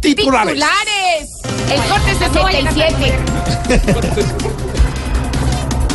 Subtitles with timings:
[0.00, 0.54] Titulares.
[0.54, 1.28] ¡Titulares!
[1.70, 3.18] El corte 67.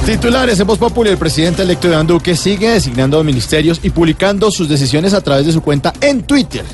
[0.06, 4.67] Titulares en Voz Populi, el presidente electo Iván Duque sigue designando ministerios y publicando sus
[4.67, 6.66] decisiones a través de su cuenta en Twitter.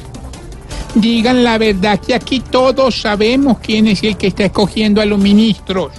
[0.95, 5.19] Digan la verdad que aquí todos sabemos quién es el que está escogiendo a los
[5.19, 5.91] ministros.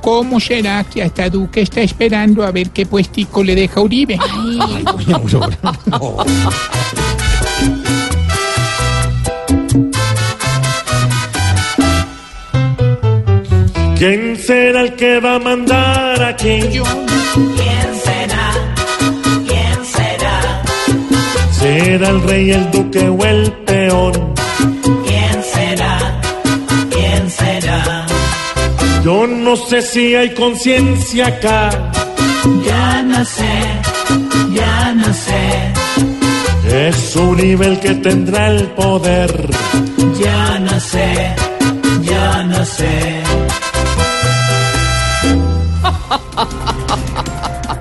[0.00, 4.18] ¿Cómo será que hasta Duque está esperando a ver qué puestico le deja Uribe?
[14.00, 16.58] ¿Quién será el que va a mandar aquí?
[16.60, 18.46] ¿Quién será?
[19.46, 20.62] ¿Quién será?
[21.50, 24.12] ¿Será el rey, el duque o el peón?
[25.06, 25.98] ¿Quién será?
[26.88, 28.06] ¿Quién será?
[29.04, 31.68] Yo no sé si hay conciencia acá.
[32.64, 33.54] Ya no sé,
[34.54, 39.30] ya no sé, Es Uribe el que tendrá el poder.
[40.18, 41.34] ya no sé,
[42.00, 43.20] ya no sé.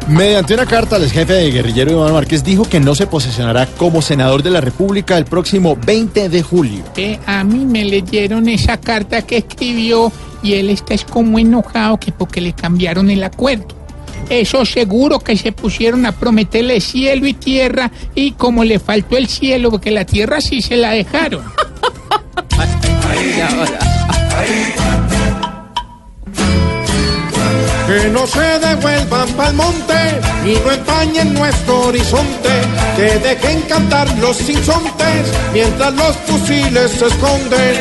[0.09, 4.01] Mediante una carta, el jefe de guerrillero Iván Márquez dijo que no se posesionará como
[4.01, 6.83] senador de la República el próximo 20 de julio.
[6.97, 11.99] Eh, a mí me leyeron esa carta que escribió y él está es como enojado
[11.99, 13.67] que porque le cambiaron el acuerdo.
[14.31, 19.27] Eso seguro que se pusieron a prometerle cielo y tierra y como le faltó el
[19.27, 21.43] cielo porque la tierra sí se la dejaron.
[27.89, 32.49] Que no se devuelvan pa'l monte y no empañen nuestro horizonte.
[32.95, 37.75] Que dejen cantar los sinsontes mientras los fusiles se esconden.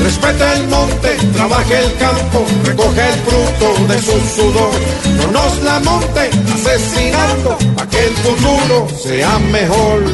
[0.00, 4.74] Respete el monte, trabaje el campo, recoge el fruto de su sudor.
[5.16, 10.04] No nos la monte asesinando, para que el futuro sea mejor.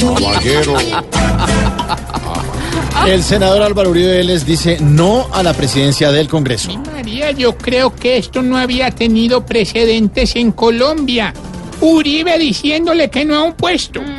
[0.00, 0.74] Caballero.
[3.06, 6.76] El senador Álvaro Uribe Vélez dice no a la presidencia del Congreso.
[6.92, 11.32] María, yo creo que esto no había tenido precedentes en Colombia.
[11.80, 14.00] Uribe diciéndole que no a un puesto.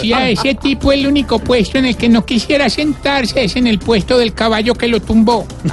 [0.00, 3.66] Si a ese tipo el único puesto en el que no quisiera sentarse es en
[3.66, 5.46] el puesto del caballo que lo tumbó.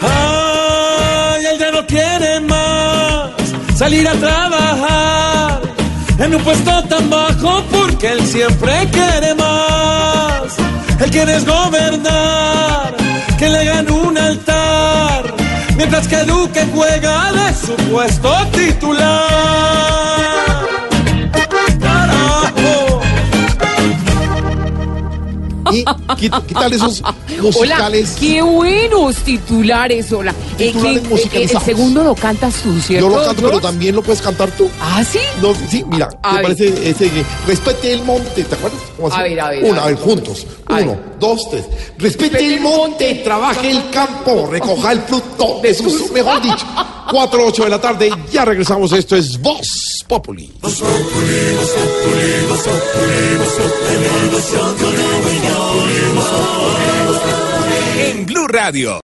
[0.00, 3.30] Ay, él ya no quiere más
[3.76, 5.19] salir a trabajar
[6.20, 10.56] en un puesto tan bajo porque él siempre quiere más.
[11.00, 12.94] Él quiere es gobernar,
[13.38, 15.34] que le hagan un altar,
[15.76, 20.29] mientras que Duque juega de su puesto titular.
[25.72, 28.16] Y quit- quitar esos Hola, musicales.
[28.18, 30.32] qué buenos titulares, hola.
[30.58, 31.68] Eh, Titulares eh, musicalizados.
[31.68, 33.08] el segundo lo cantas tú, ¿cierto?
[33.08, 34.68] Yo lo canto, pero también lo puedes cantar tú.
[34.80, 35.18] ¿Ah, sí?
[35.40, 36.42] No, sí, mira, A ¿te ver.
[36.42, 38.44] parece ese que respete el monte?
[38.44, 38.80] ¿Te acuerdas?
[38.96, 40.46] ¿Cómo A ver, a ver, Una, a ver, juntos.
[40.66, 40.98] A Uno, ver.
[41.18, 41.64] dos, tres.
[41.98, 46.66] Respete el monte, trabaje el campo, recoja el fruto de sus, mejor dicho.
[47.10, 48.92] Cuatro, ocho de la tarde, ya regresamos.
[48.92, 50.50] Esto es Voz Populi.
[57.98, 58.98] En Blue Radio.